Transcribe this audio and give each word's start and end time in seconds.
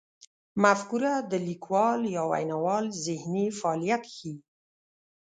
مفکوره 0.63 1.13
د 1.31 1.33
لیکوال 1.47 2.01
یا 2.15 2.23
ویناوال 2.31 2.85
ذهني 3.05 3.45
فعالیت 3.59 4.03
ښيي. 4.13 4.35